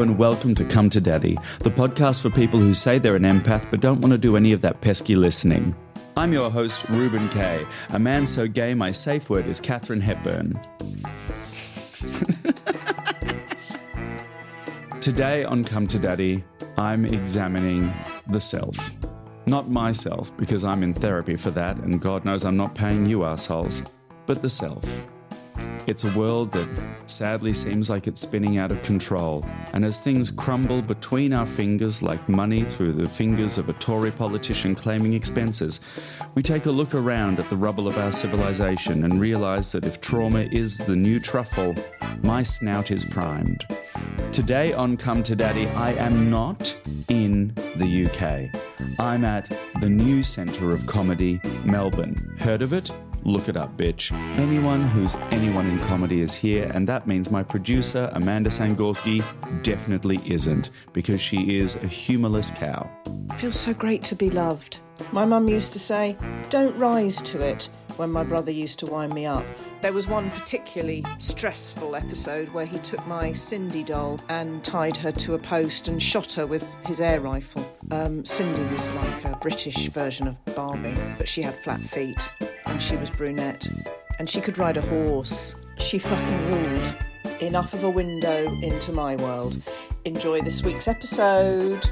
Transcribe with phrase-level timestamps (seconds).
[0.00, 3.70] And welcome to Come to Daddy, the podcast for people who say they're an empath
[3.70, 5.76] but don't want to do any of that pesky listening.
[6.16, 10.58] I'm your host, Reuben Kaye, a man so gay my safe word is Katharine Hepburn.
[15.02, 16.44] Today on Come to Daddy,
[16.78, 17.92] I'm examining
[18.26, 18.96] the self.
[19.44, 23.24] Not myself, because I'm in therapy for that, and God knows I'm not paying you
[23.24, 23.82] assholes,
[24.24, 24.82] but the self.
[25.86, 26.68] It's a world that
[27.06, 32.02] sadly seems like it's spinning out of control, and as things crumble between our fingers
[32.02, 35.80] like money through the fingers of a Tory politician claiming expenses,
[36.34, 40.00] we take a look around at the rubble of our civilization and realize that if
[40.00, 41.74] trauma is the new truffle,
[42.22, 43.64] my snout is primed.
[44.32, 46.76] Today on Come to Daddy, I am not
[47.08, 48.54] in the UK.
[49.00, 52.36] I'm at the New Centre of Comedy, Melbourne.
[52.38, 52.90] Heard of it?
[53.24, 54.12] Look it up, bitch.
[54.38, 59.22] Anyone who's anyone in comedy is here, and that means my producer, Amanda Sangorski,
[59.62, 62.88] definitely isn't, because she is a humorless cow.
[63.36, 64.80] feels so great to be loved.
[65.12, 66.16] My mum used to say,
[66.48, 69.44] Don't rise to it, when my brother used to wind me up.
[69.80, 75.10] There was one particularly stressful episode where he took my Cindy doll and tied her
[75.12, 77.64] to a post and shot her with his air rifle.
[77.90, 82.30] Um, Cindy was like a British version of Barbie, but she had flat feet
[82.66, 83.66] and she was brunette
[84.18, 85.54] and she could ride a horse.
[85.78, 86.96] She fucking ruled.
[87.40, 89.62] Enough of a window into my world.
[90.04, 91.90] Enjoy this week's episode.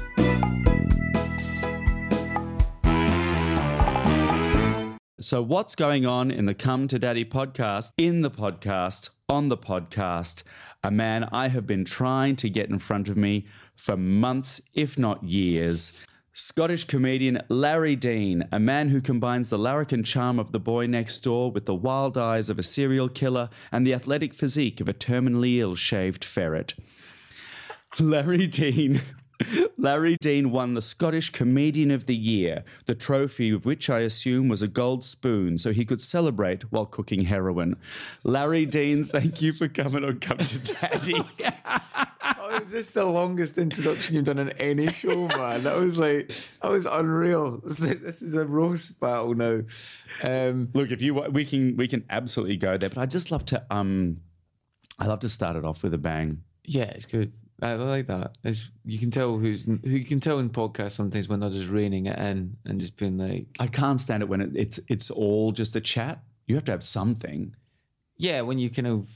[5.29, 9.57] So, what's going on in the Come to Daddy podcast, in the podcast, on the
[9.57, 10.41] podcast?
[10.83, 13.45] A man I have been trying to get in front of me
[13.75, 16.03] for months, if not years.
[16.33, 21.19] Scottish comedian Larry Dean, a man who combines the larrikin charm of the boy next
[21.19, 24.95] door with the wild eyes of a serial killer and the athletic physique of a
[24.95, 26.73] terminally ill shaved ferret.
[27.99, 28.99] Larry Dean.
[29.77, 34.47] Larry Dean won the Scottish Comedian of the Year, the trophy of which I assume
[34.49, 37.75] was a gold spoon so he could celebrate while cooking heroin.
[38.23, 41.15] Larry Dean, thank you for coming on Come to Daddy.
[42.41, 45.63] Oh, is this the longest introduction you've done in any show, man?
[45.63, 47.61] That was like, that was unreal.
[47.63, 49.61] This is a roast battle now.
[50.23, 53.45] Um, Look, if you we can we can absolutely go there, but I just love
[53.45, 54.17] to um
[54.97, 56.41] I love to start it off with a bang.
[56.65, 57.33] yeah, it's good.
[57.61, 58.37] I like that.
[58.43, 61.69] It's, you can tell who's who you can tell in podcasts sometimes when they're just
[61.69, 65.11] reining it in and just being like, I can't stand it when it, it's it's
[65.11, 66.19] all just a chat.
[66.47, 67.55] You have to have something.
[68.17, 69.07] yeah, when you kind of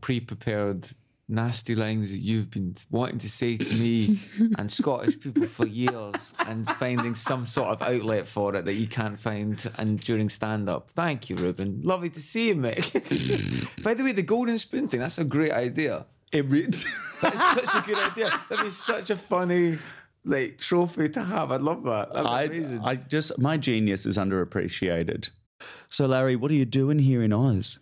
[0.00, 0.88] pre prepared
[1.28, 4.18] nasty lines that you've been wanting to say to me
[4.58, 8.86] and Scottish people for years and finding some sort of outlet for it that you
[8.86, 10.90] can't find and during stand up.
[10.90, 11.80] Thank you, Reuben.
[11.82, 12.92] Lovely to see you, mate.
[13.82, 16.04] By the way, the golden spoon thing, that's a great idea.
[16.32, 16.66] It re-
[17.22, 18.40] That is such a good idea.
[18.48, 19.78] That'd be such a funny
[20.24, 21.52] like trophy to have.
[21.52, 22.12] I'd love that.
[22.12, 22.80] That'd be I, amazing.
[22.84, 25.30] I just my genius is underappreciated.
[25.88, 27.78] So Larry, what are you doing here in Oz?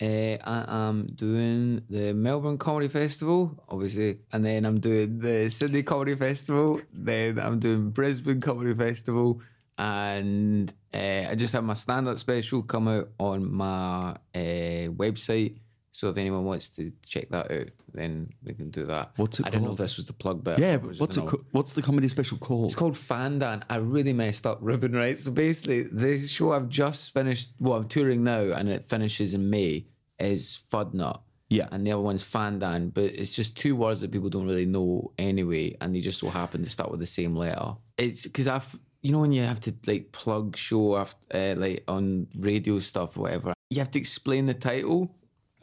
[0.00, 5.82] Uh, I am doing the Melbourne Comedy Festival, obviously, and then I'm doing the Sydney
[5.82, 6.80] Comedy Festival.
[6.92, 9.40] Then I'm doing Brisbane Comedy Festival,
[9.76, 15.56] and uh, I just had my stand-up special come out on my uh, website.
[15.98, 19.10] So if anyone wants to check that out, then they can do that.
[19.16, 20.60] What's it I don't know if this was the plug bit.
[20.60, 21.26] Yeah, was what's it?
[21.26, 22.66] Co- what's the comedy special called?
[22.66, 23.64] It's called Fandan.
[23.68, 25.18] I really messed up ribbon, right?
[25.18, 29.50] So basically, the show I've just finished, well, I'm touring now, and it finishes in
[29.50, 29.86] May,
[30.20, 31.22] is Fudnut.
[31.48, 31.66] Yeah.
[31.72, 35.10] And the other one's Fandan, but it's just two words that people don't really know
[35.18, 37.74] anyway, and they just so happen to start with the same letter.
[37.96, 38.72] It's because I've,
[39.02, 43.16] you know, when you have to like plug show after, uh, like on radio stuff
[43.16, 45.12] or whatever, you have to explain the title.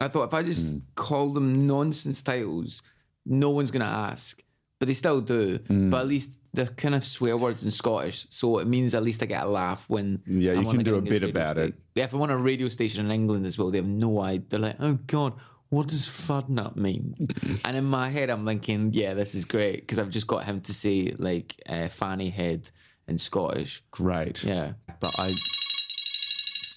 [0.00, 2.82] I thought if I just call them nonsense titles,
[3.24, 4.42] no one's gonna ask,
[4.78, 5.58] but they still do.
[5.68, 9.22] But at least they're kind of swear words in Scottish, so it means at least
[9.22, 11.56] I get a laugh when Yeah, you I'm can on, like, do a bit about
[11.56, 11.74] sta- it.
[11.94, 14.46] Yeah, if I'm on a radio station in England as well, they have no idea.
[14.48, 15.34] They're like, oh god,
[15.68, 17.14] what does fudnut mean?
[17.64, 20.60] and in my head, I'm thinking, yeah, this is great because I've just got him
[20.62, 22.70] to say like uh, fanny head
[23.08, 23.82] in Scottish.
[23.90, 24.42] Great.
[24.44, 24.72] Yeah.
[25.00, 25.34] But I.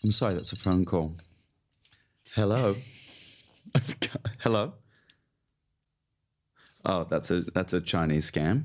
[0.04, 1.16] I'm sorry, that's a phone call.
[2.34, 2.76] Hello.
[4.40, 4.74] Hello.
[6.86, 8.64] Oh, that's a that's a Chinese scam.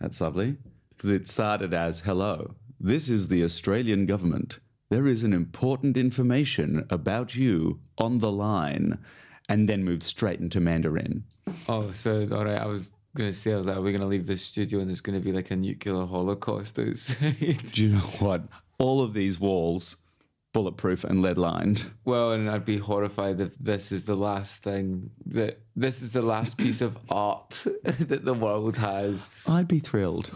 [0.00, 0.56] That's lovely
[0.96, 2.54] because it started as hello.
[2.78, 4.58] This is the Australian government.
[4.88, 8.98] There is an important information about you on the line,
[9.48, 11.24] and then moved straight into Mandarin.
[11.68, 12.60] Oh, so all right.
[12.60, 15.20] I was gonna say, I was like, we're gonna leave this studio and there's gonna
[15.20, 17.36] be like a nuclear holocaust outside?
[17.72, 18.42] Do you know what?
[18.78, 19.96] All of these walls,
[20.52, 21.86] bulletproof and lead lined.
[22.04, 26.22] well, and I'd be horrified if this is the last thing that this is the
[26.22, 29.30] last piece of art that the world has.
[29.46, 30.30] I'd be thrilled.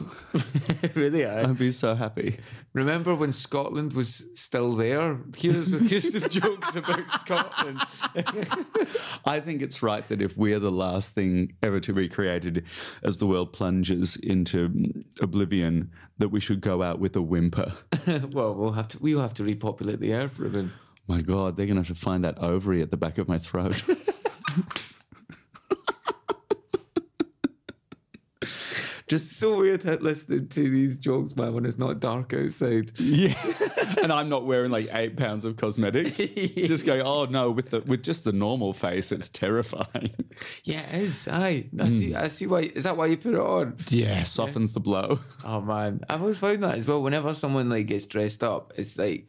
[0.94, 2.38] really, I I'd be so happy.
[2.72, 5.18] remember when Scotland was still there.
[5.36, 7.80] Here's here's some jokes about Scotland.
[9.24, 12.64] I think it's right that if we're the last thing ever to be created
[13.02, 17.72] as the world plunges into oblivion, that we should go out with a whimper.
[18.32, 20.72] well, we'll have to we'll have to repopulate the earth, Reuben.
[21.06, 23.38] My God, they're going to have to find that ovary at the back of my
[23.38, 23.82] throat.
[29.06, 32.90] Just so weird to listening to these jokes, man, when it's not dark outside.
[32.98, 33.34] yeah.
[34.02, 36.16] and I'm not wearing like eight pounds of cosmetics.
[36.56, 40.10] Just going, oh no, with the with just the normal face, it's terrifying.
[40.64, 41.28] Yeah, it is.
[41.28, 42.12] Aye, I see.
[42.12, 42.16] Hmm.
[42.16, 42.60] I see why.
[42.60, 43.76] Is that why you put it on?
[43.90, 45.18] Yeah, softens the blow.
[45.44, 47.02] Oh man, I've always found that as well.
[47.02, 49.28] Whenever someone like gets dressed up, it's like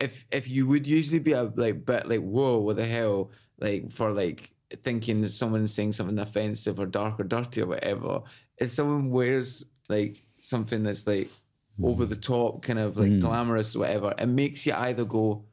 [0.00, 3.90] if if you would usually be a like bit like whoa, what the hell, like
[3.90, 4.52] for like
[4.82, 8.22] thinking that someone's saying something offensive or dark or dirty or whatever.
[8.56, 11.30] If someone wears like something that's like
[11.76, 11.84] hmm.
[11.84, 13.18] over the top, kind of like hmm.
[13.18, 15.44] glamorous, or whatever, it makes you either go,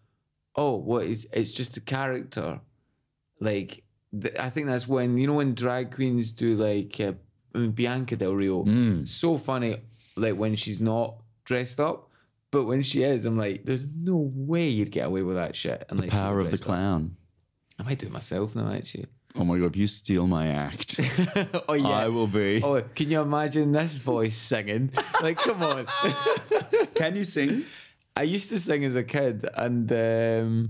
[0.55, 1.27] oh, what is?
[1.31, 2.61] It's just a character,
[3.39, 3.83] like.
[4.19, 7.13] th- I think that's when you know when drag queens do like uh,
[7.53, 9.03] I mean, Bianca Del Rio, hmm.
[9.03, 9.81] so funny.
[10.15, 12.06] Like when she's not dressed up,
[12.51, 15.85] but when she is, I'm like, there's no way you'd get away with that shit.
[15.91, 16.67] Were Power of the dressed up.
[16.67, 17.17] clown.
[17.79, 19.05] I might do it myself now, actually.
[19.35, 20.99] Oh my God, if you steal my act,
[21.69, 22.59] oh yeah, I will be.
[22.63, 24.91] Oh, can you imagine this voice singing?
[25.21, 25.85] Like, come on.
[26.95, 27.65] Can you sing?
[28.15, 30.69] I used to sing as a kid, and um,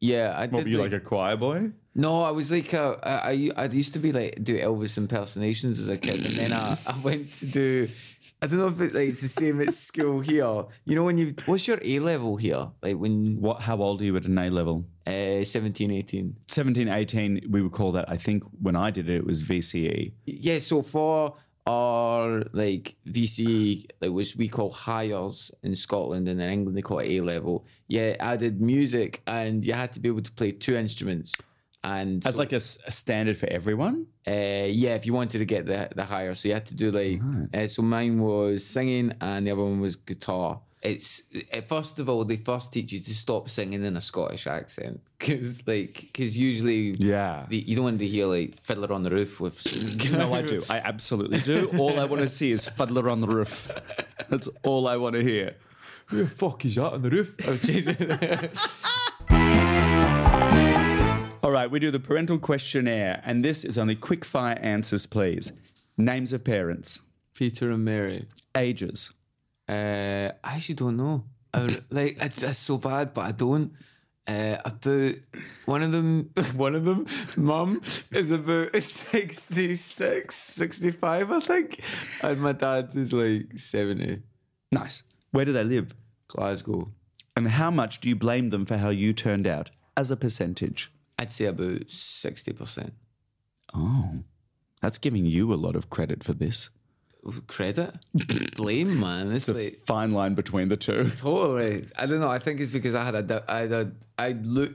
[0.00, 0.64] yeah, I What did.
[0.64, 1.70] were you like- a choir boy?
[1.98, 5.80] No, I was like a, I, I I used to be like do Elvis impersonations
[5.80, 7.88] as a kid, and then I, I went to do.
[8.42, 10.64] I don't know if it, like it's the same at school here.
[10.84, 12.68] You know when you what's your A level here?
[12.82, 13.62] Like when What?
[13.62, 14.84] How old are you at an A level?
[15.06, 16.36] uh, 17, 18.
[16.48, 19.40] 17, 18, we would call that, I think when I did it, it was.
[19.40, 20.12] VCE.
[20.26, 21.34] Yeah, so for
[21.66, 27.00] our like VCE, like which we call Highers in Scotland, and in England they call
[27.00, 27.66] it A level.
[27.88, 31.34] Yeah, I did music, and you had to be able to play two instruments.
[31.84, 34.06] And As so- like a standard for everyone?
[34.26, 36.90] Uh, yeah, if you wanted to get the the higher, so you had to do
[36.90, 37.20] like.
[37.54, 40.60] Uh, so mine was singing, and the other one was guitar.
[40.82, 44.46] It's uh, first of all, they first teach you to stop singing in a Scottish
[44.46, 47.46] accent because, like, because usually, Yeah.
[47.48, 49.56] the, you don't want to hear like Fiddler on the Roof with.
[50.12, 50.62] No, I do.
[50.70, 51.70] I absolutely do.
[51.78, 53.68] All I want to see is fiddler on the roof.
[54.28, 55.56] That's all I want to hear.
[56.06, 57.34] Who the fuck is that on the roof?
[57.46, 57.96] Oh, Jesus.
[61.42, 65.52] All right, we do the parental questionnaire, and this is only quick fire answers, please.
[65.96, 67.00] Names of parents,
[67.34, 68.26] Peter and Mary.
[68.56, 69.12] ages,
[69.68, 71.24] Uh, I actually don't know.
[71.52, 73.72] I, like it, that's so bad, but I don't.
[74.28, 75.14] Uh, about
[75.66, 77.06] one of them, one of them,
[77.36, 77.80] mum
[78.10, 81.80] is about 66, 65, I think,
[82.22, 84.22] and my dad is like seventy.
[84.72, 85.02] nice.
[85.30, 85.94] Where do they live?
[86.28, 86.90] Glasgow,
[87.36, 90.90] And how much do you blame them for how you turned out as a percentage?
[91.18, 92.94] I'd say about sixty percent.
[93.74, 94.24] Oh,
[94.82, 96.70] that's giving you a lot of credit for this.
[97.46, 97.94] Credit,
[98.54, 99.32] blame, man.
[99.32, 101.10] It's like Fine line between the two.
[101.16, 101.86] totally.
[101.98, 102.28] I don't know.
[102.28, 104.72] I think it's because I had a, I had a, I look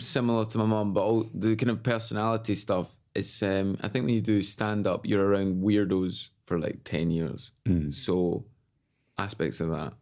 [0.00, 2.94] similar to my mum, but all the kind of personality stuff.
[3.14, 7.10] It's um, I think when you do stand up, you're around weirdos for like ten
[7.10, 7.50] years.
[7.90, 8.44] So
[9.18, 9.92] aspects of that.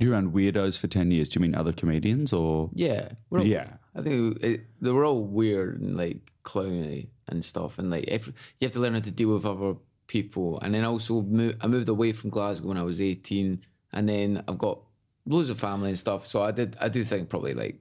[0.00, 1.28] You're around weirdos for 10 years.
[1.28, 2.70] Do you mean other comedians or?
[2.72, 3.78] Yeah, all- Yeah.
[3.96, 8.28] I think it, they were all weird and like clowny and stuff, and like if
[8.28, 8.32] you
[8.62, 9.74] have to learn how to deal with other
[10.08, 14.08] people, and then also move, I moved away from Glasgow when I was eighteen, and
[14.08, 14.80] then I've got
[15.24, 16.26] loads of family and stuff.
[16.26, 17.78] So I did, I do think probably like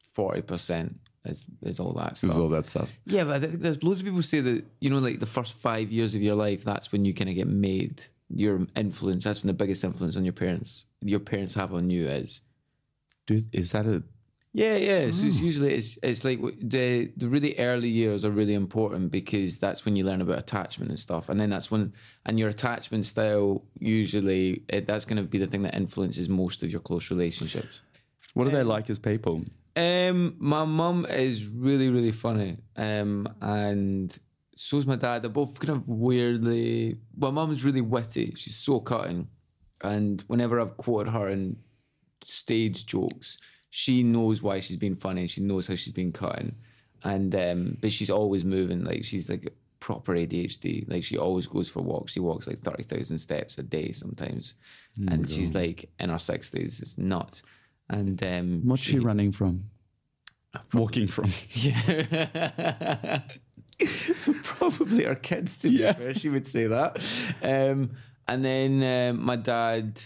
[0.00, 2.30] forty percent is is all that stuff.
[2.30, 2.90] There's all that stuff.
[3.04, 5.54] Yeah, but I think there's loads of people say that you know, like the first
[5.54, 8.02] five years of your life, that's when you kind of get made.
[8.30, 9.24] Your influence.
[9.24, 12.42] That's when the biggest influence on your parents, your parents have on you is.
[13.26, 14.02] Do, is that a.
[14.52, 15.10] Yeah, yeah.
[15.10, 19.58] So it's usually it's it's like the the really early years are really important because
[19.58, 21.92] that's when you learn about attachment and stuff, and then that's when
[22.24, 26.62] and your attachment style usually it, that's going to be the thing that influences most
[26.62, 27.82] of your close relationships.
[28.34, 29.44] What are they like as people?
[29.76, 32.56] Um, my mum is really, really funny.
[32.76, 34.16] Um, and
[34.56, 35.22] so's my dad.
[35.22, 36.98] They're both kind of weirdly.
[37.16, 38.34] My mum's really witty.
[38.36, 39.28] She's so cutting,
[39.82, 41.58] and whenever I've quoted her in
[42.24, 43.38] stage jokes,
[43.70, 45.22] she knows why she's been funny.
[45.22, 46.54] and She knows how she's been cutting,
[47.04, 48.84] and um, but she's always moving.
[48.84, 50.90] Like she's like proper ADHD.
[50.90, 52.12] Like she always goes for walks.
[52.12, 54.54] She walks like thirty thousand steps a day sometimes,
[55.08, 56.80] and she's like in her sixties.
[56.80, 57.42] It's nuts.
[57.90, 59.64] And um, What's she running from?
[60.74, 61.30] Walking from.
[61.50, 63.20] Yeah.
[64.42, 66.12] Probably her kids, to be fair.
[66.14, 66.96] She would say that.
[67.42, 67.92] Um,
[68.26, 70.02] and then um, my dad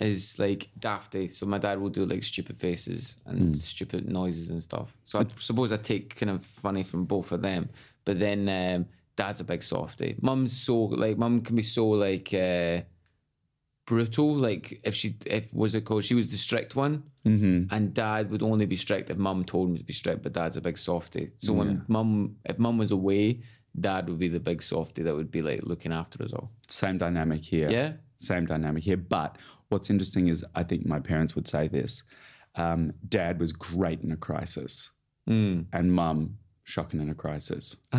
[0.00, 1.28] is like dafty.
[1.28, 4.96] So my dad will do like stupid faces and stupid noises and stuff.
[5.04, 7.68] So I suppose I take kind of funny from both of them.
[8.04, 10.16] But then um, dad's a big softy.
[10.20, 12.80] Mum's so like, mum can be so like, uh,
[13.86, 14.34] brutal.
[14.34, 17.74] Like if she, if was it called, she was the strict one, mm-hmm.
[17.74, 20.22] and dad would only be strict if mum told him to be strict.
[20.22, 21.32] But dad's a big softy.
[21.36, 23.42] So when mum, if mum was away,
[23.78, 26.50] dad would be the big softy that would be like looking after us all.
[26.68, 27.70] Same dynamic here.
[27.70, 27.92] Yeah?
[28.18, 28.96] Same dynamic here.
[28.96, 29.36] But
[29.70, 32.02] what's interesting is I think my parents would say this
[32.56, 34.90] um, dad was great in a crisis,
[35.26, 35.60] Hmm.
[35.72, 37.76] and mum, shocking in a crisis.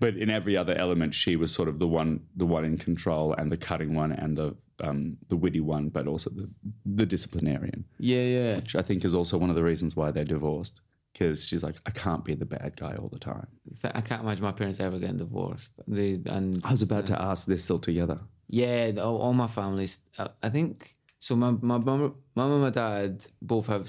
[0.00, 3.32] but in every other element, she was sort of the one, the one in control,
[3.34, 6.48] and the cutting one, and the um, the witty one, but also the
[6.84, 8.56] the disciplinarian, Yeah, yeah.
[8.56, 10.80] which I think is also one of the reasons why they're divorced.
[11.12, 13.46] Because she's like, I can't be the bad guy all the time.
[13.84, 15.70] I can't imagine my parents ever getting divorced.
[15.86, 18.18] They and I was about to ask, they're still together.
[18.58, 19.94] Yeah, all, all my families.
[20.18, 21.34] uh, I think so.
[21.36, 23.88] My my mum, mum and my dad both have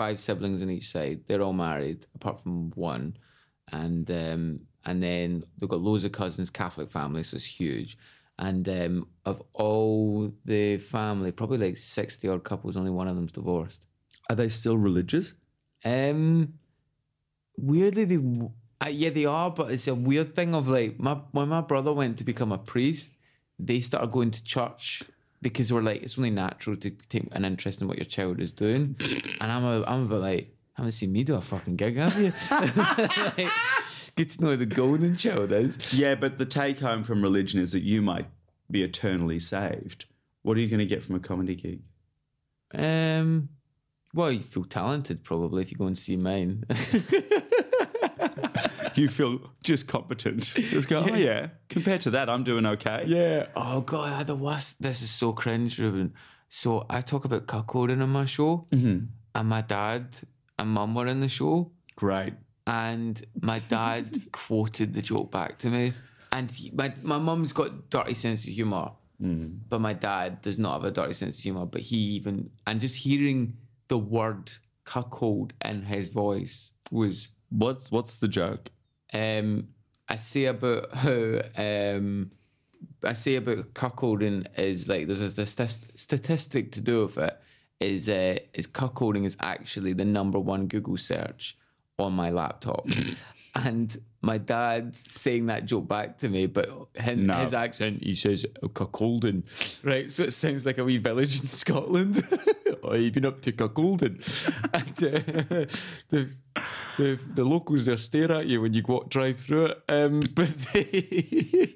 [0.00, 1.18] five siblings on each side.
[1.26, 3.16] They're all married, apart from one,
[3.82, 4.42] and um,
[4.86, 6.50] and then they've got loads of cousins.
[6.50, 7.98] Catholic family, so it's huge.
[8.38, 13.32] And um, of all the family, probably like sixty odd couples, only one of them's
[13.32, 13.86] divorced.
[14.30, 15.34] Are they still religious?
[15.84, 16.54] Um,
[17.56, 18.16] weirdly, they
[18.80, 21.92] uh, yeah they are, but it's a weird thing of like my when my brother
[21.92, 23.12] went to become a priest,
[23.58, 25.02] they started going to church
[25.42, 28.52] because we're like it's only natural to take an interest in what your child is
[28.52, 28.96] doing,
[29.40, 31.96] and I'm a I'm a bit like I haven't seen me do a fucking gig,
[31.96, 32.32] have you?
[32.50, 33.48] Like,
[34.16, 35.94] get to know the golden child is.
[35.94, 38.26] Yeah, but the take home from religion is that you might
[38.70, 40.06] be eternally saved.
[40.42, 41.80] What are you going to get from a comedy gig?
[42.74, 43.48] Um,
[44.14, 46.64] well, you feel talented probably if you go and see mine.
[49.02, 50.54] You feel just competent.
[50.54, 51.48] Just go, oh yeah.
[51.68, 53.04] Compared to that, I'm doing okay.
[53.06, 53.48] Yeah.
[53.54, 54.80] Oh god, I the worst.
[54.80, 56.14] This is so cringe, Reuben.
[56.48, 59.06] So I talk about cuckolding on my show, mm-hmm.
[59.34, 60.18] and my dad
[60.58, 62.34] and mum were in the show, Great.
[62.66, 65.92] and my dad quoted the joke back to me.
[66.32, 69.58] And he, my my mum's got dirty sense of humor, mm.
[69.68, 71.66] but my dad does not have a dirty sense of humor.
[71.66, 74.52] But he even and just hearing the word
[74.84, 78.70] cuckold in his voice was What's what's the joke?
[79.12, 79.68] Um,
[80.08, 82.30] I say about how um,
[83.02, 87.40] I say about cuckolding is like there's a, the st- statistic to do with it
[87.80, 91.56] is uh, is cuckolding is actually the number one Google search
[91.98, 92.86] on my laptop,
[93.64, 97.34] and my dad saying that joke back to me, but him, No.
[97.34, 99.44] his accent he says cuckolding,
[99.84, 100.10] right?
[100.10, 102.26] So it sounds like a wee village in Scotland.
[102.82, 104.16] oh, you've been up to cuckolding,
[104.74, 105.66] and uh,
[106.10, 106.30] the,
[106.98, 109.82] the the locals there stare at you when you walk drive through it.
[109.88, 111.72] Um, but they,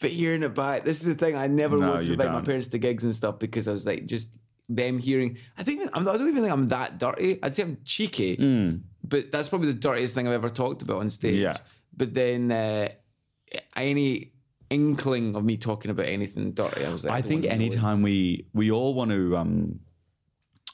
[0.00, 1.36] but hearing it back, this is the thing.
[1.36, 3.86] I never No, wanted to invite my parents to gigs and stuff because I was
[3.86, 4.30] like, just
[4.68, 5.36] them hearing.
[5.58, 7.38] I think I'm, I don't even think I'm that dirty.
[7.42, 8.76] I'd say I'm cheeky, Hmm.
[9.12, 11.38] But that's probably the dirtiest thing I've ever talked about on stage.
[11.38, 11.52] Yeah.
[11.94, 12.88] But then uh,
[13.76, 14.32] any
[14.70, 18.46] inkling of me talking about anything dirty, I was like, I don't think anytime we
[18.54, 19.80] we all want to um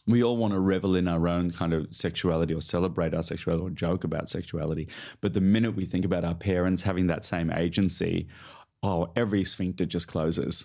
[0.07, 3.67] we all want to revel in our own kind of sexuality or celebrate our sexuality
[3.67, 4.89] or joke about sexuality.
[5.21, 8.29] But the minute we think about our parents having that same agency,
[8.85, 10.65] oh, every sphincter just closes.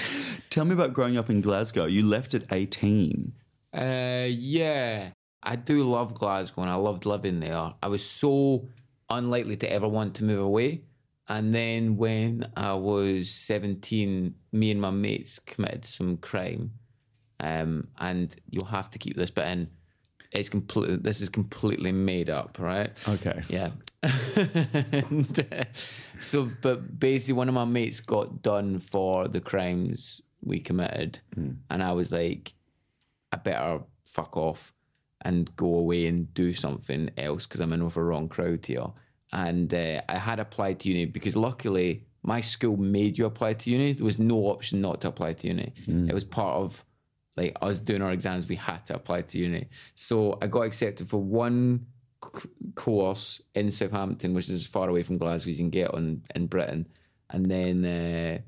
[0.50, 1.86] Tell me about growing up in Glasgow.
[1.86, 3.32] You left at 18.
[3.72, 5.10] Uh, yeah,
[5.42, 7.74] I do love Glasgow and I loved living there.
[7.82, 8.68] I was so
[9.10, 10.82] unlikely to ever want to move away.
[11.28, 16.72] And then when I was 17, me and my mates committed some crime.
[17.40, 19.68] Um, and you'll have to keep this bit in.
[20.32, 22.90] It's completely, this is completely made up, right?
[23.08, 23.42] Okay.
[23.48, 23.70] Yeah.
[24.92, 25.64] And, uh,
[26.20, 31.20] so, but basically, one of my mates got done for the crimes we committed,
[31.70, 32.54] and I was like,
[33.32, 34.72] I better fuck off
[35.22, 38.86] and go away and do something else because I'm in with a wrong crowd here.
[39.32, 43.70] And uh, I had applied to uni because luckily my school made you apply to
[43.70, 43.92] uni.
[43.92, 45.72] There was no option not to apply to uni.
[46.08, 46.84] It was part of
[47.36, 48.48] like us doing our exams.
[48.48, 49.68] We had to apply to uni.
[49.94, 51.86] So I got accepted for one
[52.74, 56.22] course in Southampton, which is as far away from Glasgow as you can get on
[56.34, 56.86] in Britain.
[57.30, 58.38] And then uh,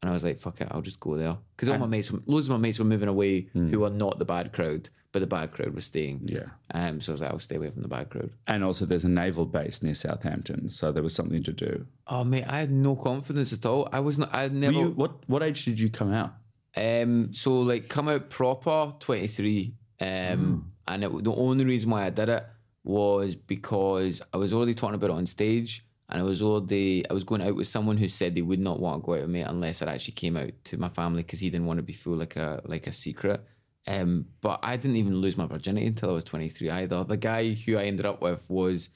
[0.00, 1.36] and I was like, fuck it, I'll just go there.
[1.56, 4.24] Because all my mates, loads of my mates were moving away who were not the
[4.24, 6.20] bad crowd, but the bad crowd was staying.
[6.26, 6.46] Yeah.
[6.72, 8.30] Um, so I was like, I'll stay away from the bad crowd.
[8.46, 11.86] And also, there's a naval base near Southampton, so there was something to do.
[12.06, 13.88] Oh mate, I had no confidence at all.
[13.92, 14.30] I was not.
[14.32, 14.72] I never.
[14.72, 16.34] you, what what age did you come out?
[16.76, 19.74] Um, so like come out proper twenty three.
[20.00, 22.44] Um, and it, the only reason why I did it
[22.88, 27.12] was because I was already talking about it on stage, and I was already I
[27.12, 29.30] was going out with someone who said they would not want to go out with
[29.30, 31.92] me unless it actually came out to my family because he didn't want to be
[31.92, 33.44] full like a like a secret.
[33.86, 37.04] Um, but I didn't even lose my virginity until I was twenty three either.
[37.04, 38.90] The guy who I ended up with was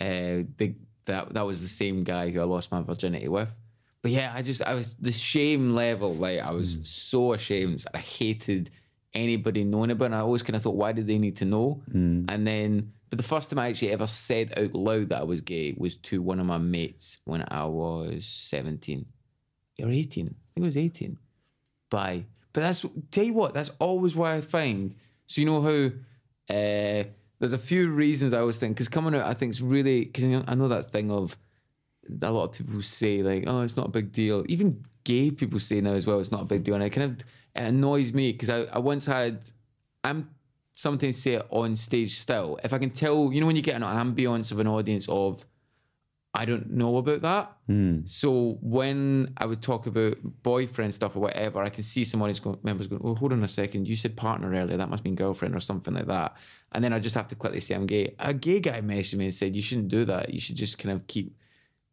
[0.00, 0.74] uh, the
[1.06, 3.58] that that was the same guy who I lost my virginity with.
[4.02, 6.14] But yeah, I just I was the shame level.
[6.14, 7.84] Like I was so ashamed.
[7.94, 8.70] I hated
[9.14, 10.04] anybody knowing about.
[10.04, 10.06] it.
[10.06, 11.80] And I always kind of thought, why did they need to know?
[12.28, 15.40] And then, but the first time I actually ever said out loud that I was
[15.40, 19.06] gay was to one of my mates when I was seventeen
[19.80, 20.26] or eighteen.
[20.26, 21.18] I think it was eighteen.
[21.90, 22.24] Bye.
[22.52, 23.54] But that's tell you what.
[23.54, 24.94] That's always why I find.
[25.26, 25.90] So you know how.
[26.54, 27.04] Uh,
[27.40, 30.24] there's a few reasons I always think because coming out, I think it's really because
[30.24, 31.36] I know that thing of
[32.22, 34.44] a lot of people say like, oh, it's not a big deal.
[34.48, 37.10] Even gay people say now as well, it's not a big deal, and it kind
[37.10, 39.44] of it annoys me because I, I once had,
[40.02, 40.30] I'm
[40.74, 42.58] sometimes say on stage still.
[42.62, 45.46] If I can tell, you know, when you get an ambience of an audience of,
[46.36, 47.56] I don't know about that.
[48.06, 52.40] So when I would talk about boyfriend stuff or whatever, I can see some audience
[52.40, 54.76] go- members going, "Oh, hold on a second, you said partner earlier.
[54.76, 56.36] That must mean girlfriend or something like that."
[56.72, 58.16] And then I just have to quickly say I'm gay.
[58.18, 60.34] A gay guy messaged me and said, "You shouldn't do that.
[60.34, 61.36] You should just kind of keep,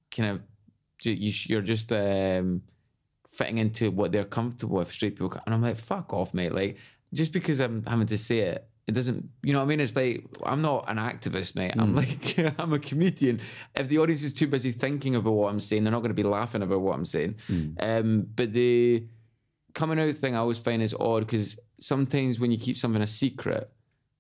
[0.09, 0.41] kind of,
[1.03, 2.63] you sh- you're just um,
[3.27, 6.77] fitting into what they're comfortable with." Straight people, and I'm like, "Fuck off, mate!" Like
[7.13, 9.29] just because I'm having to say it, it doesn't.
[9.43, 9.79] You know what I mean?
[9.79, 11.73] It's like I'm not an activist, mate.
[11.77, 11.95] I'm hmm.
[11.95, 13.39] like I'm a comedian.
[13.75, 16.15] If the audience is too busy thinking about what I'm saying, they're not going to
[16.15, 17.35] be laughing about what I'm saying.
[17.47, 17.69] Hmm.
[17.79, 19.05] Um, but the
[19.73, 23.07] coming out thing I always find is odd because sometimes when you keep something a
[23.07, 23.71] secret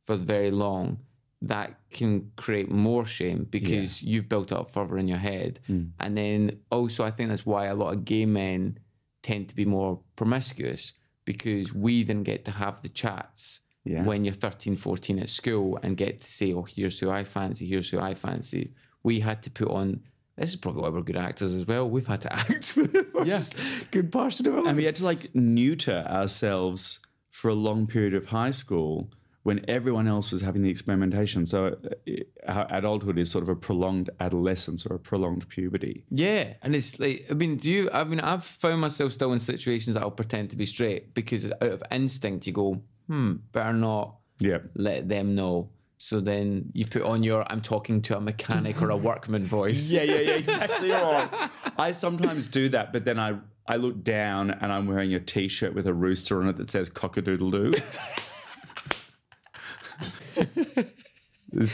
[0.03, 0.99] for very long,
[1.41, 5.59] that can create more shame because you've built it up further in your head.
[5.67, 5.85] Hmm.
[5.99, 8.77] And then also, I think that's why a lot of gay men
[9.23, 10.93] tend to be more promiscuous
[11.25, 14.03] because we didn't get to have the chats Yeah.
[14.03, 17.65] when you're 13, 14 at school and get to say, oh, here's who I fancy,
[17.65, 18.73] here's who I fancy.
[19.03, 20.01] We had to put on.
[20.37, 21.89] This is probably why we're good actors as well.
[21.89, 23.55] We've had to act for the first
[23.91, 24.65] good portion of it.
[24.65, 26.99] And we had to like neuter ourselves
[27.31, 29.09] for a long period of high school
[29.43, 31.45] when everyone else was having the experimentation.
[31.45, 31.75] So
[32.07, 32.13] uh,
[32.47, 36.03] our adulthood is sort of a prolonged adolescence or a prolonged puberty.
[36.09, 37.89] Yeah, and it's like I mean, do you?
[37.91, 41.51] I mean, I've found myself still in situations that I'll pretend to be straight because
[41.51, 44.59] out of instinct you go, hmm, better not Yeah.
[44.75, 45.69] let them know.
[45.97, 49.91] So then you put on your I'm talking to a mechanic or a workman voice.
[49.91, 51.29] Yeah, yeah, yeah, exactly right.
[51.77, 53.37] I sometimes do that, but then I
[53.67, 56.89] I look down and I'm wearing a t-shirt with a rooster on it that says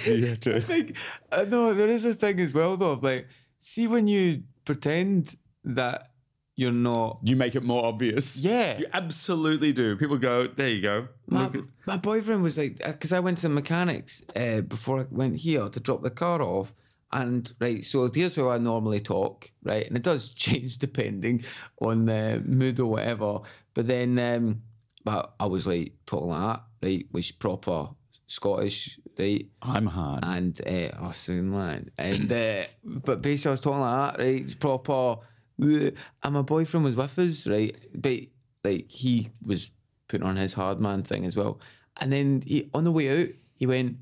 [0.05, 0.95] you have to- like,
[1.31, 3.27] uh, no, there is a thing as well though of like,
[3.59, 6.11] see when you pretend that
[6.57, 7.19] you're not.
[7.23, 8.37] you make it more obvious.
[8.39, 8.79] Yeah.
[8.79, 9.95] You absolutely do.
[9.95, 11.07] People go, there you go.
[11.27, 15.05] My, at- my boyfriend was like, because I went to the mechanics uh, before I
[15.09, 16.73] went here to drop the car off.
[17.11, 19.87] And right, so here's how I normally talk, right?
[19.87, 21.45] And it does change depending
[21.79, 23.39] on the mood or whatever.
[23.73, 24.63] But then, um,
[25.05, 27.05] but I was like talking like that, right?
[27.13, 27.89] Was proper
[28.25, 29.45] Scottish, right?
[29.61, 30.19] I'm hard.
[30.23, 31.91] and uh, oh, soon man.
[31.97, 34.59] And uh, but basically, I was talking like that, right?
[34.59, 35.21] Proper.
[35.59, 37.75] And my boyfriend was with us, right?
[37.93, 38.19] But
[38.63, 39.71] like he was
[40.07, 41.59] putting on his hard man thing as well.
[41.99, 43.97] And then he, on the way out, he went.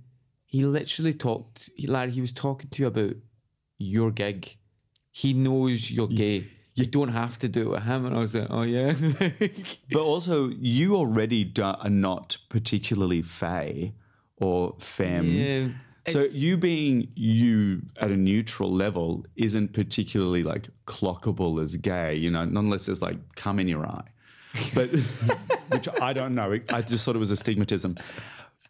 [0.45, 1.69] He literally talked.
[1.75, 3.15] He, Larry, he was talking to you about
[3.77, 4.57] your gig.
[5.11, 6.47] He knows you're gay.
[6.75, 8.05] You don't have to do it with him.
[8.05, 8.93] And I was like, oh yeah.
[9.91, 13.93] But also, you already do, are not particularly fey
[14.37, 15.25] or femme.
[15.25, 15.67] Yeah.
[16.07, 22.15] So It's- you being you at a neutral level isn't particularly like clockable as gay,
[22.15, 24.07] you know, not unless there's like cum in your eye.
[24.73, 24.89] But
[25.69, 26.59] which I don't know.
[26.69, 27.99] I just thought it was a stigmatism.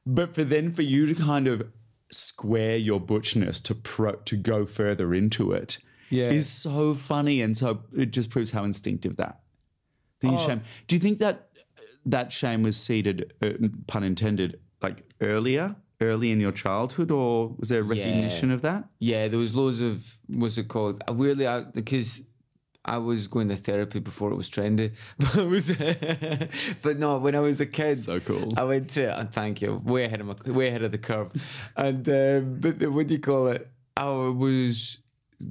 [0.05, 1.67] But for then for you to kind of
[2.11, 5.77] square your butchness to pro to go further into it
[6.11, 6.29] Yeah.
[6.31, 9.41] is so funny and so it just proves how instinctive that
[10.21, 10.61] the shame.
[10.87, 11.49] Do you think that
[12.05, 13.49] that shame was seeded, uh,
[13.87, 18.85] pun intended, like earlier, early in your childhood, or was there recognition of that?
[18.99, 21.03] Yeah, there was loads of what's it called?
[21.07, 22.21] Uh, Weirdly, I, because
[22.83, 25.71] I was going to therapy before it was trendy, but it was.
[26.83, 28.53] but no, when I was a kid, So cool.
[28.57, 29.17] I went to.
[29.17, 31.31] Uh, thank you, way ahead of my, way ahead of the curve,
[31.75, 33.67] and um, but the, what do you call it?
[33.97, 34.99] I was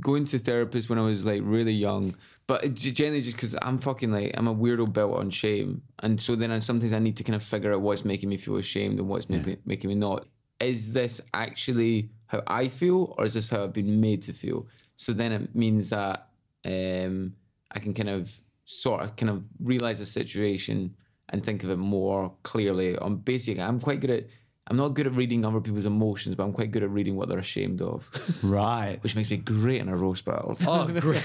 [0.00, 2.14] going to therapists when I was like really young.
[2.46, 6.36] But generally, just because I'm fucking like I'm a weirdo built on shame, and so
[6.36, 8.98] then I, sometimes I need to kind of figure out what's making me feel ashamed
[8.98, 10.26] and what's maybe making me not.
[10.60, 14.66] Is this actually how I feel, or is this how I've been made to feel?
[14.96, 16.28] So then it means that
[16.64, 17.34] um,
[17.72, 20.94] I can kind of sort of kind of realize the situation
[21.28, 22.96] and think of it more clearly.
[22.98, 24.24] On basically, I'm quite good at.
[24.66, 27.28] I'm not good at reading other people's emotions, but I'm quite good at reading what
[27.28, 28.08] they're ashamed of,
[28.42, 28.96] Right.
[29.02, 30.56] which makes me great in a roast battle.
[30.66, 31.20] Oh, great.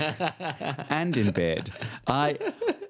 [0.89, 1.71] and in bed.
[2.05, 2.37] I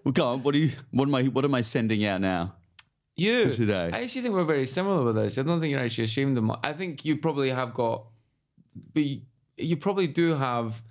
[0.04, 0.42] well, go on.
[0.42, 0.72] What do you?
[0.90, 1.24] What am I?
[1.26, 2.56] What am I sending out now?
[3.20, 3.90] You today.
[3.94, 5.38] I actually think we're very similar with this.
[5.38, 6.44] I don't think you're actually ashamed of.
[6.44, 8.06] Mo- I think you probably have got,
[8.94, 9.22] but you,
[9.58, 10.82] you probably do have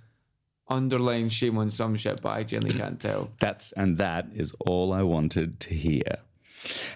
[0.69, 3.31] underlying shame on some shit, but I generally can't tell.
[3.39, 6.17] That's and that is all I wanted to hear.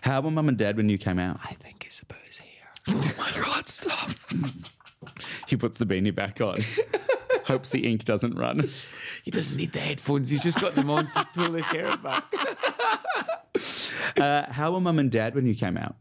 [0.01, 1.39] How were mum and dad when you came out?
[1.43, 2.49] I think it's about his hair.
[2.89, 4.09] Oh my god, stop.
[5.47, 6.59] he puts the beanie back on.
[7.45, 8.69] Hopes the ink doesn't run.
[9.23, 10.29] He doesn't need the headphones.
[10.29, 12.23] He's just got them on to pull his hair back.
[14.19, 15.95] Uh, how were mum and dad when you came out?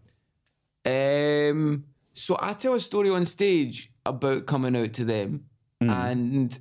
[0.85, 5.47] Um, so I tell a story on stage about coming out to them,
[5.81, 6.59] and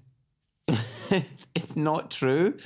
[1.55, 2.57] it's not true.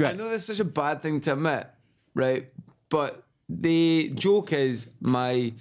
[0.00, 1.66] I know that's such a bad thing to admit,
[2.14, 2.48] right?
[2.88, 5.54] But the joke is my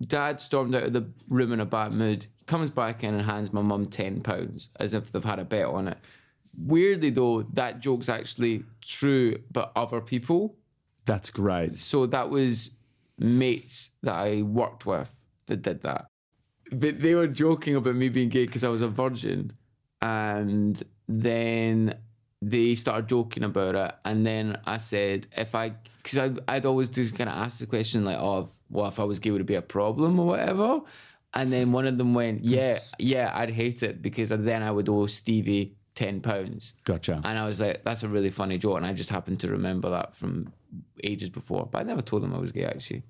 [0.00, 3.52] dad stormed out of the room in a bad mood, comes back in and hands
[3.52, 5.98] my mum ten pounds as if they've had a bet on it.
[6.56, 10.56] Weirdly though, that joke's actually true, but other people.
[11.04, 11.74] That's great.
[11.74, 12.76] So that was
[13.18, 16.06] mates that I worked with that did that.
[16.70, 19.52] But they were joking about me being gay because I was a virgin.
[20.00, 21.94] And then
[22.40, 23.94] they started joking about it.
[24.04, 27.66] And then I said, if I, because I'd, I'd always just kind of ask the
[27.66, 30.26] question, like, oh, if, well, if I was gay, would it be a problem or
[30.26, 30.80] whatever?
[31.34, 34.88] And then one of them went, yeah, yeah, I'd hate it because then I would
[34.88, 36.74] owe Stevie 10 pounds.
[36.84, 37.20] Gotcha.
[37.24, 38.76] And I was like, that's a really funny joke.
[38.78, 40.52] And I just happened to remember that from
[41.04, 41.66] ages before.
[41.70, 43.02] But I never told them I was gay, actually.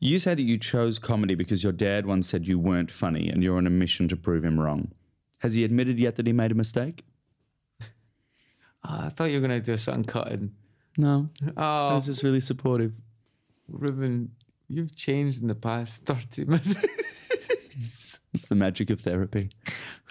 [0.00, 3.42] You say that you chose comedy because your dad once said you weren't funny and
[3.42, 4.92] you're on a mission to prove him wrong.
[5.40, 7.04] Has he admitted yet that he made a mistake?
[8.84, 10.52] Ah, I thought you were going to do a something cutting.
[10.96, 11.28] No.
[11.56, 12.92] I Oh, was just really supportive.
[13.68, 14.30] Reuben,
[14.68, 18.18] you've changed in the past 30 minutes.
[18.32, 19.50] It's the magic of therapy.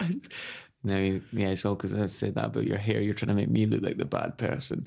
[0.86, 3.00] no, yeah, it's all because I said that about your hair.
[3.00, 4.86] You're trying to make me look like the bad person.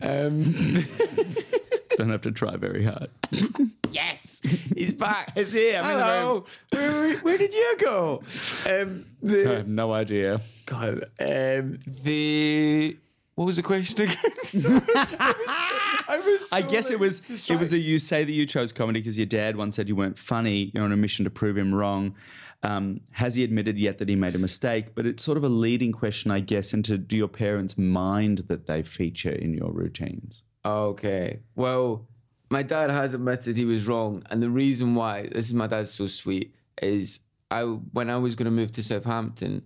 [0.00, 0.44] Um,
[1.96, 3.08] Don't have to try very hard.
[3.92, 4.40] Yes,
[4.76, 5.32] he's back.
[5.34, 6.44] He's here, I'm in the Hello.
[6.70, 8.22] Where, where, where did you go?
[8.64, 10.40] Um, I have no idea.
[10.66, 12.96] God, um, the
[13.34, 14.16] what was the question again?
[14.44, 17.78] Sorry, I was so, I, was I so, guess it like, was it was a
[17.78, 20.70] you say that you chose comedy because your dad once said you weren't funny.
[20.72, 22.14] You're on a mission to prove him wrong.
[22.62, 24.94] Um, has he admitted yet that he made a mistake?
[24.94, 28.66] But it's sort of a leading question, I guess, into do your parents mind that
[28.66, 30.44] they feature in your routines?
[30.64, 31.40] Okay.
[31.54, 32.06] Well,
[32.50, 35.90] my dad has admitted he was wrong, and the reason why this is my dad's
[35.90, 37.20] so sweet is
[37.50, 39.62] I when I was going to move to Southampton,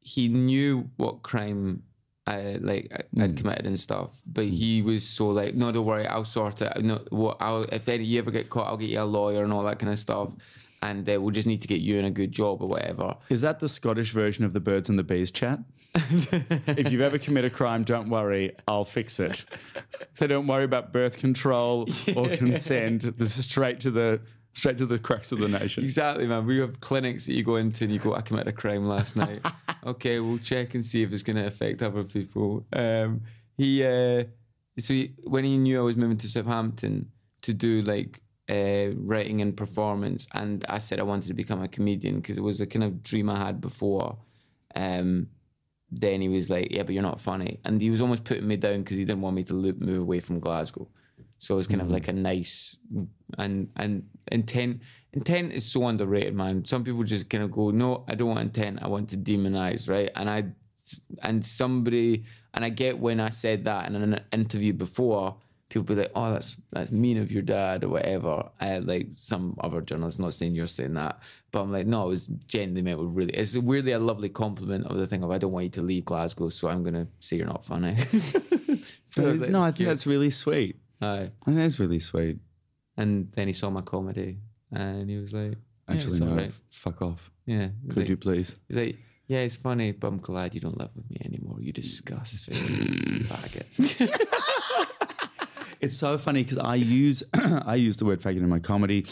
[0.00, 1.82] he knew what crime
[2.26, 3.34] uh, I like I'd hmm.
[3.34, 4.50] committed and stuff, but hmm.
[4.50, 6.84] he was so like, no, don't worry, I'll sort it.
[6.84, 9.52] No, what I'll if any you ever get caught, I'll get you a lawyer and
[9.52, 10.34] all that kind of stuff,
[10.86, 13.16] and uh, we'll just need to get you in a good job or whatever.
[13.28, 15.58] Is that the Scottish version of the birds and the bees chat?
[15.94, 19.44] if you've ever committed a crime, don't worry, I'll fix it.
[20.18, 23.18] They don't worry about birth control or consent.
[23.18, 24.20] This is straight to the
[24.54, 25.84] straight to the crux of the nation.
[25.84, 26.46] Exactly, man.
[26.46, 29.14] We have clinics that you go into and you go, I committed a crime last
[29.14, 29.44] night.
[29.84, 32.64] okay, we'll check and see if it's going to affect other people.
[32.72, 33.20] Um,
[33.58, 34.24] he, uh,
[34.78, 37.10] so he, when he knew I was moving to Southampton
[37.42, 41.68] to do like uh, writing and performance, and I said I wanted to become a
[41.68, 44.18] comedian because it was a kind of dream I had before.
[44.74, 45.28] Um,
[45.90, 48.56] then he was like, "Yeah, but you're not funny," and he was almost putting me
[48.56, 50.88] down because he didn't want me to lo- move away from Glasgow.
[51.38, 52.76] So it was kind of like a nice
[53.38, 54.82] and and intent.
[55.12, 56.64] Intent is so underrated, man.
[56.64, 58.82] Some people just kind of go, "No, I don't want intent.
[58.82, 60.10] I want to demonize," right?
[60.14, 60.44] And I
[61.22, 65.36] and somebody and I get when I said that in an interview before,
[65.68, 68.50] people be like, "Oh, that's that's mean of your dad" or whatever.
[68.60, 72.08] I like some other journalists, not saying you're saying that, but I'm like, no, it
[72.08, 73.34] was genuinely meant with really.
[73.34, 76.04] It's weirdly a lovely compliment of the thing of I don't want you to leave
[76.04, 77.96] Glasgow, so I'm gonna say you're not funny.
[79.06, 80.76] so no, like, I think that's really sweet.
[81.00, 81.30] Aye.
[81.42, 82.38] I think that's really sweet.
[82.96, 84.38] And then he saw my comedy,
[84.72, 86.52] and he was like, yeah, Actually, no, alright.
[86.70, 87.30] fuck off.
[87.44, 88.56] Yeah, Could like, you please?
[88.68, 88.96] He's like,
[89.28, 91.58] yeah, it's funny, but I'm glad you don't live with me anymore.
[91.60, 93.66] You disgust, faggot.
[95.80, 99.06] It's so funny because I use I use the word faggot in my comedy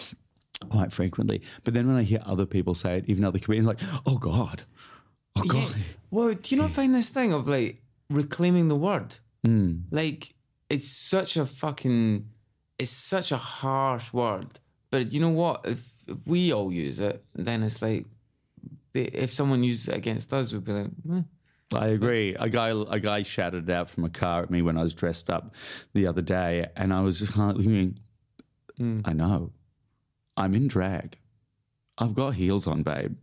[0.70, 3.80] quite frequently, but then when I hear other people say it, even other comedians, like,
[4.06, 4.62] oh god,
[5.36, 5.82] oh god, Yeah.
[6.10, 9.16] Well, do you not find this thing of like reclaiming the word?
[9.46, 9.82] Mm.
[9.90, 10.34] Like,
[10.70, 12.28] it's such a fucking,
[12.78, 14.60] it's such a harsh word.
[14.90, 15.62] But you know what?
[15.64, 18.06] If, if we all use it, then it's like,
[18.94, 21.22] if someone uses it against us, we'd be like, eh.
[21.74, 22.34] I agree.
[22.34, 24.94] A guy, a guy shouted it out from a car at me when I was
[24.94, 25.54] dressed up
[25.92, 27.98] the other day, and I was just kind of thinking,
[28.78, 29.02] mm.
[29.04, 29.52] I know,
[30.36, 31.18] I'm in drag.
[31.98, 33.16] I've got heels on, babe.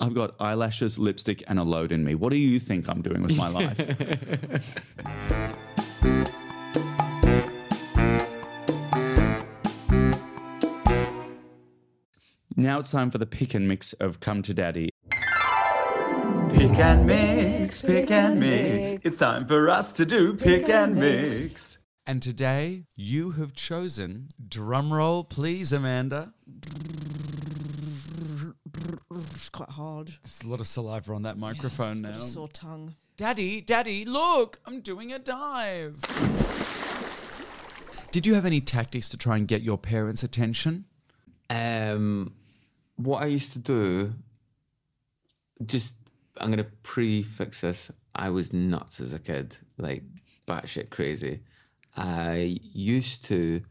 [0.00, 2.14] I've got eyelashes, lipstick, and a load in me.
[2.14, 3.78] What do you think I'm doing with my life?
[12.56, 14.90] now it's time for the pick and mix of Come to Daddy.
[16.60, 18.90] Pick and mix, pick and mix.
[19.02, 21.78] It's time for us to do pick and mix.
[22.06, 26.34] And today you have chosen, drumroll please, Amanda.
[29.10, 30.08] It's quite hard.
[30.22, 32.18] There's a lot of saliva on that microphone Got now.
[32.18, 32.94] a sore tongue.
[33.16, 35.96] Daddy, Daddy, look, I'm doing a dive.
[38.10, 40.84] Did you have any tactics to try and get your parents' attention?
[41.48, 42.34] Um,
[42.96, 44.12] what I used to do,
[45.64, 45.94] just
[46.40, 47.90] I'm gonna prefix this.
[48.14, 50.02] I was nuts as a kid, like
[50.46, 51.40] batshit crazy.
[51.96, 53.62] I used to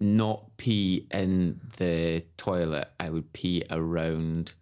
[0.00, 2.88] not pee in the toilet.
[2.98, 4.54] I would pee around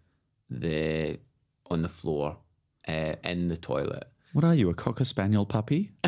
[0.48, 1.18] the
[1.70, 2.36] on the floor
[2.86, 4.04] uh, in the toilet.
[4.32, 5.90] What are you, a cocker spaniel puppy?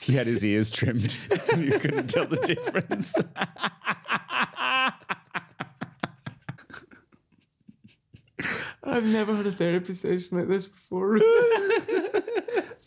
[0.00, 1.18] he had his ears trimmed.
[1.58, 3.14] you couldn't tell the difference.
[8.98, 11.16] I've never had a therapy session like this before.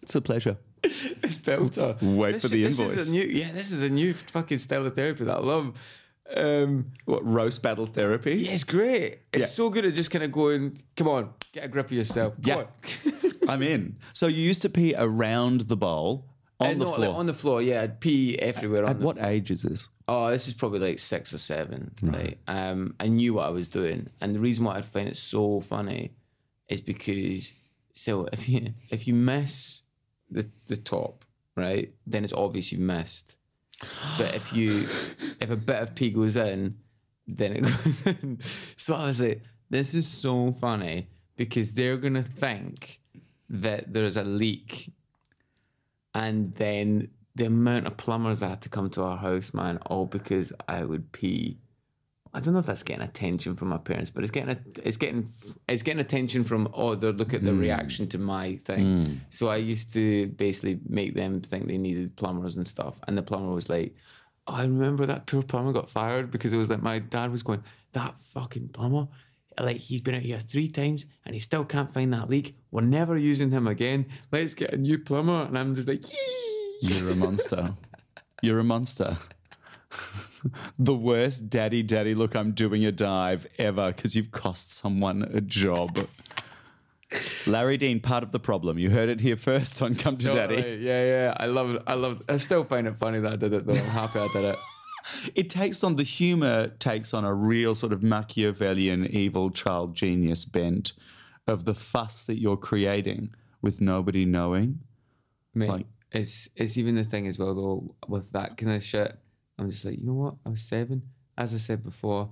[0.02, 0.58] it's a pleasure.
[0.84, 1.96] it's belter.
[2.02, 3.10] Wait This for the is- This is invoice.
[3.10, 5.74] a new, yeah, this is a new fucking style of therapy that I love.
[6.36, 8.36] Um, What, roast battle therapy?
[8.36, 9.20] yeah, it's great.
[9.34, 9.46] It's Yeah.
[9.46, 12.36] so good at just kind of going, come on, get a grip of yourself.
[12.36, 12.56] Come Yeah.
[12.58, 13.32] on.
[13.50, 13.98] I'm in.
[14.14, 16.26] So you used to pee around the bowl
[16.60, 17.08] on Uh, the no, floor.
[17.10, 18.84] like on the floor, yeah, I'd pee everywhere.
[18.86, 19.90] At on the what age is this?
[20.14, 21.92] Oh, this is probably like six or seven.
[22.02, 22.38] Right.
[22.46, 25.62] Um, I knew what I was doing, and the reason why I find it so
[25.62, 26.12] funny
[26.68, 27.54] is because
[27.94, 29.84] so if you if you miss
[30.30, 31.24] the the top,
[31.56, 33.38] right, then it's obvious you missed.
[34.18, 34.82] But if you
[35.40, 36.76] if a bit of pee goes in,
[37.26, 38.40] then it goes in.
[38.76, 43.00] So I was like, this is so funny because they're gonna think
[43.50, 44.92] that there's a leak
[46.14, 50.06] and then the amount of plumbers I had to come to our house, man, all
[50.06, 51.58] because I would pee.
[52.34, 54.98] I don't know if that's getting attention from my parents, but it's getting a, it's
[54.98, 55.30] getting
[55.68, 57.60] it's getting attention from oh they look at the mm.
[57.60, 58.86] reaction to my thing.
[58.86, 59.18] Mm.
[59.30, 63.24] So I used to basically make them think they needed plumbers and stuff, and the
[63.24, 63.96] plumber was like,
[64.48, 67.44] oh, "I remember that poor plumber got fired because it was like my dad was
[67.44, 67.64] going
[67.94, 69.08] that fucking plumber."
[69.60, 72.56] Like he's been out here three times and he still can't find that leak.
[72.72, 74.06] We're never using him again.
[74.32, 75.44] Let's get a new plumber.
[75.44, 77.74] And I'm just like, "Yee." You're a monster.
[78.42, 79.18] You're a monster.
[80.80, 85.42] the worst daddy daddy look I'm doing a dive ever because you've cost someone a
[85.42, 86.08] job.
[87.46, 88.80] Larry Dean, part of the problem.
[88.80, 90.78] You heard it here first on Come to Daddy.
[90.80, 91.34] Yeah, yeah.
[91.38, 91.84] I love it.
[91.86, 92.32] I love it.
[92.32, 93.74] I still find it funny that I did it though.
[93.74, 94.56] I'm happy I did it.
[95.34, 100.46] It takes on the humor takes on a real sort of Machiavellian evil child genius
[100.46, 100.94] bent
[101.48, 104.80] of the fuss that you're creating with nobody knowing.
[105.56, 105.66] Me.
[105.66, 109.18] Like- it's it's even the thing as well though with that kind of shit.
[109.58, 110.36] I'm just like, you know what?
[110.46, 111.04] I was seven.
[111.38, 112.30] As I said before,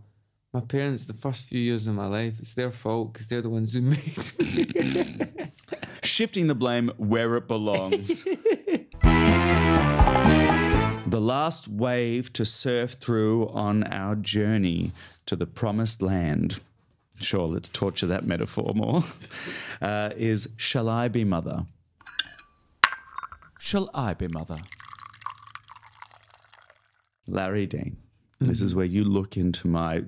[0.54, 3.50] my parents, the first few years of my life, it's their fault because they're the
[3.50, 4.66] ones who made me.
[6.02, 8.24] Shifting the blame where it belongs.
[11.10, 14.92] the last wave to surf through on our journey
[15.28, 16.60] to the promised land.
[17.20, 19.04] Sure, let's torture that metaphor more.
[19.82, 21.66] Uh, is Shall I Be Mother?
[23.60, 24.58] Shall I Be Mother?
[27.28, 27.98] Larry Dean,
[28.40, 30.06] this is where you look into my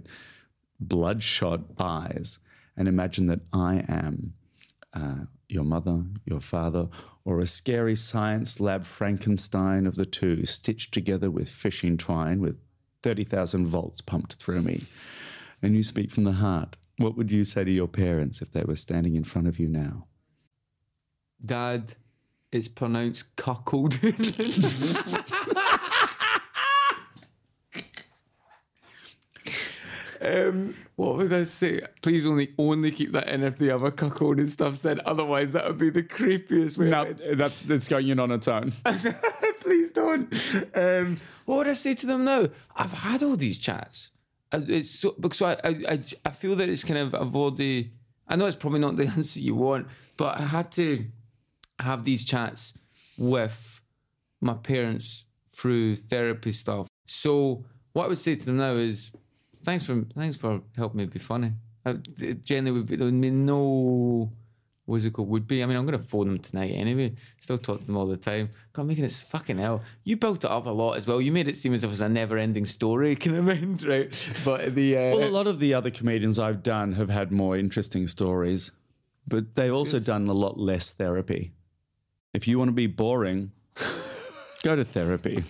[0.79, 2.39] bloodshot eyes
[2.75, 4.33] and imagine that I am
[4.93, 6.87] uh, your mother, your father,
[7.25, 12.59] or a scary science lab Frankenstein of the two, stitched together with fishing twine with
[13.03, 14.83] 30,000 volts pumped through me.
[15.61, 16.77] And you speak from the heart.
[16.97, 19.67] What would you say to your parents if they were standing in front of you
[19.67, 20.07] now?
[21.43, 21.95] Dad,
[22.51, 23.97] it's pronounced cuckold.
[30.21, 31.81] um, what would I say?
[32.01, 34.99] Please only only keep that in if the other cuckold and stuff said.
[34.99, 36.89] Otherwise, that would be the creepiest way.
[36.89, 38.71] No, that's, that's going in on its own.
[39.61, 40.31] Please don't.
[40.75, 42.49] Um, what would I say to them now?
[42.75, 44.11] I've had all these chats.
[44.51, 47.89] Uh, It's so because I, I I I feel that it's kind of avoid the.
[48.27, 49.87] I know it's probably not the answer you want,
[50.17, 51.05] but I had to
[51.81, 52.77] have these chats
[53.17, 53.81] with
[54.39, 56.87] my parents through therapy stuff.
[57.05, 59.11] So what I would say to them now is,
[59.63, 61.53] thanks for thanks for helping me be funny.
[61.85, 64.31] I, it generally would be there would be no
[64.85, 65.63] what's it called would be.
[65.63, 67.13] I mean, I'm going to phone them tonight anyway.
[67.39, 68.49] Still talk to them all the time.
[68.73, 69.81] God, making it fucking hell.
[70.03, 71.21] You built it up a lot as well.
[71.21, 74.31] You made it seem as if it was a never-ending story, Can I mind, right?
[74.43, 77.57] But the uh, Well, a lot of the other comedians I've done have had more
[77.57, 78.71] interesting stories,
[79.27, 81.53] but they've also done a lot less therapy.
[82.33, 83.51] If you want to be boring,
[84.63, 85.43] go to therapy.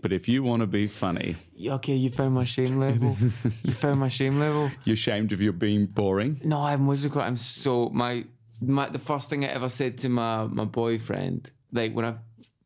[0.00, 3.16] But if you want to be funny, okay, you found my shame level.
[3.64, 4.70] you found my shame level.
[4.84, 6.40] you're ashamed of your being boring.
[6.44, 7.20] No, I'm musical.
[7.20, 8.24] I'm so my
[8.60, 12.14] my the first thing I ever said to my my boyfriend, like when I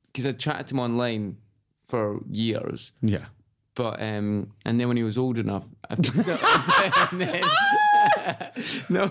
[0.06, 1.36] because I chatted to him online
[1.86, 3.26] for years, Yeah.
[3.74, 5.94] but um, and then when he was old enough, I,
[7.12, 7.44] and then,
[8.90, 9.06] no,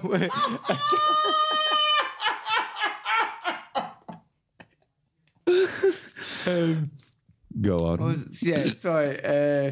[5.47, 6.77] I
[7.61, 7.97] Go on.
[7.99, 9.17] was, yeah, sorry.
[9.23, 9.71] Uh,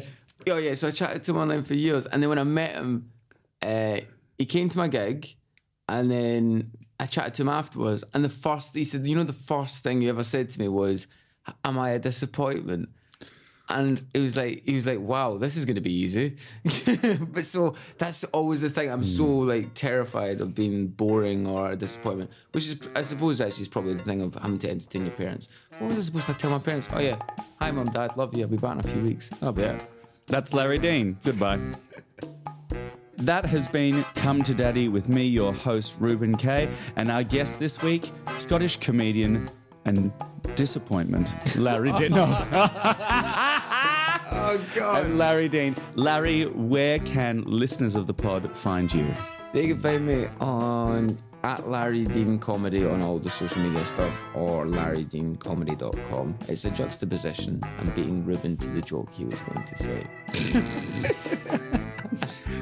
[0.50, 2.74] oh yeah, so I chatted to him online for years, and then when I met
[2.74, 3.10] him,
[3.62, 3.98] uh,
[4.36, 5.34] he came to my gig,
[5.88, 8.04] and then I chatted to him afterwards.
[8.12, 10.68] And the first he said, you know, the first thing you ever said to me
[10.68, 11.06] was,
[11.64, 12.90] "Am I a disappointment?"
[13.70, 16.36] And it was like he was like, "Wow, this is going to be easy."
[17.32, 18.90] but so that's always the thing.
[18.90, 19.48] I'm so hmm.
[19.48, 23.94] like terrified of being boring or a disappointment, which is, I suppose, actually is probably
[23.94, 25.48] the thing of having to entertain your parents.
[25.78, 26.88] What was I supposed to tell my parents?
[26.92, 27.16] Oh yeah,
[27.60, 28.42] hi mom dad, love you.
[28.42, 29.28] I'll be back in a few weeks.
[29.28, 29.82] That'll be it.
[30.26, 31.16] That's Larry Dean.
[31.24, 31.58] Goodbye.
[33.18, 37.58] That has been Come to Daddy with me, your host, Reuben Kaye, and our guest
[37.58, 39.50] this week, Scottish comedian
[39.84, 40.10] and
[40.54, 42.12] disappointment, Larry Dean.
[44.52, 45.04] Oh god.
[45.04, 45.76] And Larry Dean.
[45.94, 49.06] Larry, where can listeners of the pod find you?
[49.52, 54.24] They can find me on at Larry Dean Comedy on all the social media stuff
[54.34, 56.36] or larrydeancomedy.com.
[56.48, 57.62] It's a juxtaposition.
[57.78, 60.04] I'm beating Reuben to the joke he was going to say.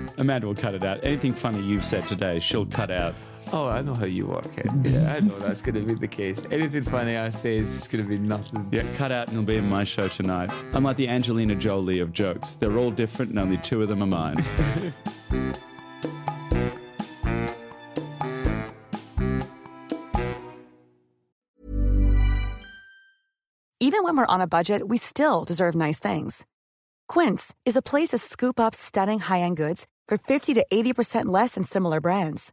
[0.19, 1.03] Amanda will cut it out.
[1.03, 3.15] Anything funny you've said today, she'll cut out.
[3.51, 4.67] Oh, I know how you are, it.
[4.85, 6.47] Yeah, I know that's going to be the case.
[6.51, 8.69] Anything funny I say is going to be nothing.
[8.71, 10.51] Yeah, cut out and it'll be in my show tonight.
[10.75, 12.53] I'm like the Angelina Jolie of jokes.
[12.53, 14.37] They're all different and only two of them are mine.
[23.81, 26.45] Even when we're on a budget, we still deserve nice things.
[27.09, 31.55] Quince is a place to scoop up stunning high-end goods for 50 to 80% less
[31.55, 32.53] than similar brands.